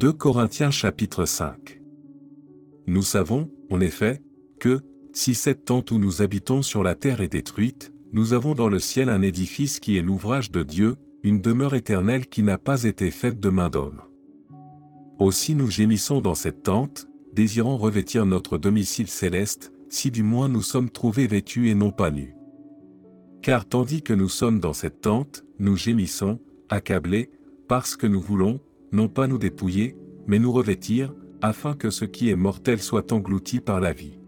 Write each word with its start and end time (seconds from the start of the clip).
2 0.00 0.14
Corinthiens 0.14 0.70
chapitre 0.70 1.26
5 1.26 1.82
Nous 2.86 3.02
savons, 3.02 3.50
en 3.70 3.80
effet, 3.82 4.22
que, 4.58 4.80
si 5.12 5.34
cette 5.34 5.66
tente 5.66 5.90
où 5.90 5.98
nous 5.98 6.22
habitons 6.22 6.62
sur 6.62 6.82
la 6.82 6.94
terre 6.94 7.20
est 7.20 7.28
détruite, 7.28 7.92
nous 8.14 8.32
avons 8.32 8.54
dans 8.54 8.70
le 8.70 8.78
ciel 8.78 9.10
un 9.10 9.20
édifice 9.20 9.78
qui 9.78 9.98
est 9.98 10.02
l'ouvrage 10.02 10.50
de 10.50 10.62
Dieu, 10.62 10.96
une 11.22 11.42
demeure 11.42 11.74
éternelle 11.74 12.28
qui 12.28 12.42
n'a 12.42 12.56
pas 12.56 12.84
été 12.84 13.10
faite 13.10 13.40
de 13.40 13.50
main 13.50 13.68
d'homme. 13.68 14.00
Aussi 15.18 15.54
nous 15.54 15.70
gémissons 15.70 16.22
dans 16.22 16.34
cette 16.34 16.62
tente, 16.62 17.06
désirant 17.34 17.76
revêtir 17.76 18.24
notre 18.24 18.56
domicile 18.56 19.08
céleste, 19.08 19.70
si 19.90 20.10
du 20.10 20.22
moins 20.22 20.48
nous 20.48 20.62
sommes 20.62 20.88
trouvés 20.88 21.26
vêtus 21.26 21.68
et 21.68 21.74
non 21.74 21.90
pas 21.90 22.10
nus. 22.10 22.34
Car 23.42 23.66
tandis 23.66 24.00
que 24.00 24.14
nous 24.14 24.30
sommes 24.30 24.60
dans 24.60 24.72
cette 24.72 25.02
tente, 25.02 25.44
nous 25.58 25.76
gémissons, 25.76 26.40
accablés, 26.70 27.30
parce 27.68 27.96
que 27.96 28.06
nous 28.06 28.22
voulons, 28.22 28.60
non 28.92 29.08
pas 29.08 29.26
nous 29.26 29.38
dépouiller, 29.38 29.96
mais 30.26 30.38
nous 30.38 30.52
revêtir, 30.52 31.14
afin 31.42 31.74
que 31.74 31.90
ce 31.90 32.04
qui 32.04 32.30
est 32.30 32.36
mortel 32.36 32.80
soit 32.80 33.12
englouti 33.12 33.60
par 33.60 33.80
la 33.80 33.92
vie. 33.92 34.18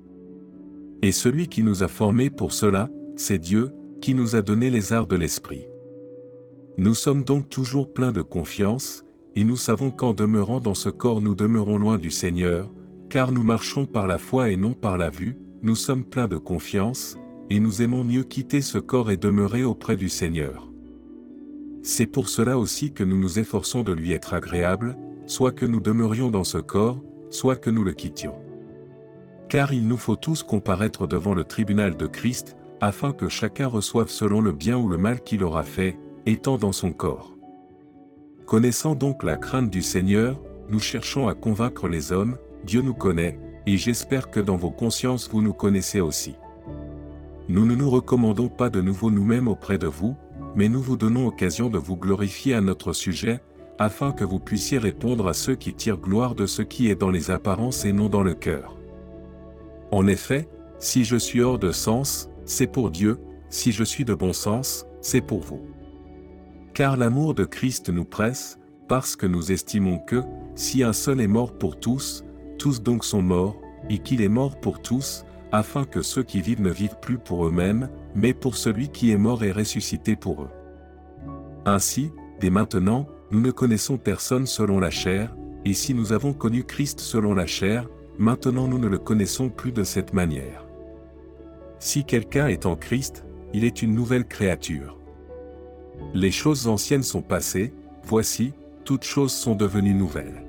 Et 1.02 1.12
celui 1.12 1.48
qui 1.48 1.62
nous 1.62 1.82
a 1.82 1.88
formés 1.88 2.30
pour 2.30 2.52
cela, 2.52 2.88
c'est 3.16 3.38
Dieu, 3.38 3.70
qui 4.00 4.14
nous 4.14 4.36
a 4.36 4.42
donné 4.42 4.70
les 4.70 4.92
arts 4.92 5.06
de 5.06 5.16
l'esprit. 5.16 5.66
Nous 6.78 6.94
sommes 6.94 7.24
donc 7.24 7.48
toujours 7.48 7.92
pleins 7.92 8.12
de 8.12 8.22
confiance, 8.22 9.04
et 9.36 9.44
nous 9.44 9.56
savons 9.56 9.90
qu'en 9.90 10.14
demeurant 10.14 10.60
dans 10.60 10.74
ce 10.74 10.88
corps 10.88 11.20
nous 11.20 11.34
demeurons 11.34 11.78
loin 11.78 11.98
du 11.98 12.10
Seigneur, 12.10 12.72
car 13.10 13.32
nous 13.32 13.42
marchons 13.42 13.86
par 13.86 14.06
la 14.06 14.18
foi 14.18 14.50
et 14.50 14.56
non 14.56 14.72
par 14.72 14.96
la 14.96 15.10
vue, 15.10 15.38
nous 15.62 15.76
sommes 15.76 16.04
pleins 16.04 16.28
de 16.28 16.38
confiance, 16.38 17.18
et 17.50 17.60
nous 17.60 17.82
aimons 17.82 18.04
mieux 18.04 18.24
quitter 18.24 18.62
ce 18.62 18.78
corps 18.78 19.10
et 19.10 19.16
demeurer 19.16 19.64
auprès 19.64 19.96
du 19.96 20.08
Seigneur. 20.08 20.71
C'est 21.82 22.06
pour 22.06 22.28
cela 22.28 22.58
aussi 22.58 22.92
que 22.92 23.02
nous 23.02 23.18
nous 23.18 23.40
efforçons 23.40 23.82
de 23.82 23.92
lui 23.92 24.12
être 24.12 24.34
agréables, 24.34 24.96
soit 25.26 25.50
que 25.50 25.66
nous 25.66 25.80
demeurions 25.80 26.30
dans 26.30 26.44
ce 26.44 26.58
corps, 26.58 27.02
soit 27.28 27.56
que 27.56 27.70
nous 27.70 27.82
le 27.82 27.92
quittions. 27.92 28.36
Car 29.48 29.72
il 29.72 29.88
nous 29.88 29.96
faut 29.96 30.16
tous 30.16 30.44
comparaître 30.44 31.08
devant 31.08 31.34
le 31.34 31.42
tribunal 31.42 31.96
de 31.96 32.06
Christ, 32.06 32.56
afin 32.80 33.12
que 33.12 33.28
chacun 33.28 33.66
reçoive 33.66 34.08
selon 34.08 34.40
le 34.40 34.52
bien 34.52 34.78
ou 34.78 34.88
le 34.88 34.96
mal 34.96 35.22
qu'il 35.22 35.42
aura 35.42 35.64
fait, 35.64 35.98
étant 36.24 36.56
dans 36.56 36.72
son 36.72 36.92
corps. 36.92 37.36
Connaissant 38.46 38.94
donc 38.94 39.24
la 39.24 39.36
crainte 39.36 39.70
du 39.70 39.82
Seigneur, 39.82 40.40
nous 40.68 40.80
cherchons 40.80 41.26
à 41.26 41.34
convaincre 41.34 41.88
les 41.88 42.12
hommes, 42.12 42.38
Dieu 42.64 42.82
nous 42.82 42.94
connaît, 42.94 43.38
et 43.66 43.76
j'espère 43.76 44.30
que 44.30 44.40
dans 44.40 44.56
vos 44.56 44.70
consciences 44.70 45.28
vous 45.28 45.42
nous 45.42 45.52
connaissez 45.52 46.00
aussi. 46.00 46.34
Nous 47.48 47.66
ne 47.66 47.74
nous 47.74 47.90
recommandons 47.90 48.48
pas 48.48 48.70
de 48.70 48.80
nouveau 48.80 49.10
nous-mêmes 49.10 49.48
auprès 49.48 49.78
de 49.78 49.88
vous, 49.88 50.16
mais 50.54 50.68
nous 50.68 50.80
vous 50.80 50.96
donnons 50.96 51.26
occasion 51.26 51.68
de 51.70 51.78
vous 51.78 51.96
glorifier 51.96 52.54
à 52.54 52.60
notre 52.60 52.92
sujet, 52.92 53.40
afin 53.78 54.12
que 54.12 54.24
vous 54.24 54.38
puissiez 54.38 54.78
répondre 54.78 55.28
à 55.28 55.34
ceux 55.34 55.54
qui 55.54 55.74
tirent 55.74 55.98
gloire 55.98 56.34
de 56.34 56.46
ce 56.46 56.62
qui 56.62 56.88
est 56.88 56.94
dans 56.94 57.10
les 57.10 57.30
apparences 57.30 57.84
et 57.84 57.92
non 57.92 58.08
dans 58.08 58.22
le 58.22 58.34
cœur. 58.34 58.76
En 59.90 60.06
effet, 60.06 60.48
si 60.78 61.04
je 61.04 61.16
suis 61.16 61.40
hors 61.40 61.58
de 61.58 61.72
sens, 61.72 62.28
c'est 62.44 62.66
pour 62.66 62.90
Dieu, 62.90 63.18
si 63.48 63.72
je 63.72 63.84
suis 63.84 64.04
de 64.04 64.14
bon 64.14 64.32
sens, 64.32 64.86
c'est 65.00 65.20
pour 65.20 65.40
vous. 65.40 65.60
Car 66.74 66.96
l'amour 66.96 67.34
de 67.34 67.44
Christ 67.44 67.90
nous 67.90 68.04
presse, 68.04 68.58
parce 68.88 69.16
que 69.16 69.26
nous 69.26 69.52
estimons 69.52 69.98
que, 69.98 70.22
si 70.54 70.82
un 70.82 70.92
seul 70.92 71.20
est 71.20 71.26
mort 71.26 71.52
pour 71.56 71.78
tous, 71.78 72.24
tous 72.58 72.82
donc 72.82 73.04
sont 73.04 73.22
morts, 73.22 73.60
et 73.90 73.98
qu'il 73.98 74.22
est 74.22 74.28
mort 74.28 74.58
pour 74.60 74.80
tous, 74.80 75.24
afin 75.52 75.84
que 75.84 76.00
ceux 76.02 76.22
qui 76.22 76.40
vivent 76.40 76.62
ne 76.62 76.70
vivent 76.70 76.98
plus 77.00 77.18
pour 77.18 77.46
eux-mêmes, 77.46 77.90
mais 78.14 78.32
pour 78.32 78.56
celui 78.56 78.88
qui 78.88 79.10
est 79.10 79.18
mort 79.18 79.44
et 79.44 79.52
ressuscité 79.52 80.16
pour 80.16 80.42
eux. 80.42 80.50
Ainsi, 81.66 82.10
dès 82.40 82.50
maintenant, 82.50 83.06
nous 83.30 83.40
ne 83.40 83.50
connaissons 83.50 83.98
personne 83.98 84.46
selon 84.46 84.80
la 84.80 84.90
chair, 84.90 85.36
et 85.64 85.74
si 85.74 85.94
nous 85.94 86.12
avons 86.12 86.32
connu 86.32 86.64
Christ 86.64 87.00
selon 87.00 87.34
la 87.34 87.46
chair, 87.46 87.86
maintenant 88.18 88.66
nous 88.66 88.78
ne 88.78 88.88
le 88.88 88.98
connaissons 88.98 89.50
plus 89.50 89.72
de 89.72 89.84
cette 89.84 90.12
manière. 90.12 90.66
Si 91.78 92.04
quelqu'un 92.04 92.48
est 92.48 92.66
en 92.66 92.74
Christ, 92.74 93.24
il 93.52 93.64
est 93.64 93.82
une 93.82 93.94
nouvelle 93.94 94.26
créature. 94.26 94.98
Les 96.14 96.30
choses 96.30 96.66
anciennes 96.66 97.02
sont 97.02 97.22
passées, 97.22 97.72
voici, 98.02 98.54
toutes 98.84 99.04
choses 99.04 99.32
sont 99.32 99.54
devenues 99.54 99.94
nouvelles. 99.94 100.44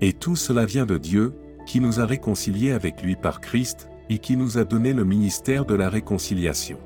Et 0.00 0.12
tout 0.12 0.36
cela 0.36 0.66
vient 0.66 0.86
de 0.86 0.98
Dieu, 0.98 1.34
qui 1.66 1.80
nous 1.80 2.00
a 2.00 2.06
réconciliés 2.06 2.72
avec 2.72 3.02
lui 3.02 3.16
par 3.16 3.40
Christ, 3.40 3.88
et 4.10 4.18
qui 4.18 4.36
nous 4.36 4.58
a 4.58 4.64
donné 4.64 4.92
le 4.92 5.04
ministère 5.04 5.64
de 5.64 5.74
la 5.74 5.88
réconciliation. 5.88 6.78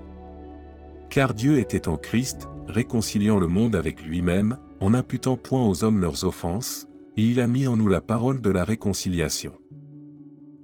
Car 1.11 1.35
Dieu 1.35 1.59
était 1.59 1.89
en 1.89 1.97
Christ, 1.97 2.49
réconciliant 2.69 3.39
le 3.39 3.49
monde 3.49 3.75
avec 3.75 4.03
lui-même, 4.03 4.59
en 4.81 4.91
n'imputant 4.91 5.37
point 5.37 5.67
aux 5.67 5.83
hommes 5.83 6.01
leurs 6.01 6.25
offenses, 6.25 6.87
et 7.17 7.23
il 7.23 7.41
a 7.41 7.49
mis 7.49 7.67
en 7.67 7.77
nous 7.77 7.89
la 7.89 8.01
parole 8.01 8.41
de 8.41 8.51
la 8.51 8.65
réconciliation. 8.65 9.53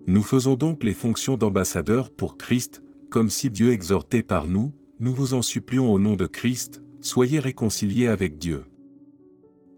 Nous 0.06 0.22
faisons 0.22 0.54
donc 0.54 0.84
les 0.84 0.94
fonctions 0.94 1.36
d'ambassadeurs 1.36 2.10
pour 2.10 2.36
Christ, 2.36 2.82
comme 3.10 3.30
si 3.30 3.50
Dieu 3.50 3.72
exhortait 3.72 4.22
par 4.22 4.46
nous, 4.46 4.72
nous 5.00 5.14
vous 5.14 5.34
en 5.34 5.42
supplions 5.42 5.92
au 5.92 5.98
nom 5.98 6.14
de 6.14 6.26
Christ, 6.26 6.82
soyez 7.00 7.40
réconciliés 7.40 8.06
avec 8.06 8.38
Dieu. 8.38 8.64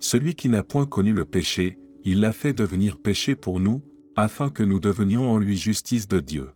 Celui 0.01 0.35
qui 0.35 0.49
n'a 0.49 0.63
point 0.63 0.85
connu 0.85 1.13
le 1.13 1.25
péché, 1.25 1.79
il 2.05 2.21
l'a 2.21 2.33
fait 2.33 2.53
devenir 2.53 2.99
péché 2.99 3.35
pour 3.35 3.61
nous, 3.61 3.83
afin 4.16 4.49
que 4.49 4.62
nous 4.62 4.81
devenions 4.81 5.31
en 5.31 5.38
lui 5.38 5.56
justice 5.56 6.09
de 6.09 6.21
Dieu. 6.21 6.50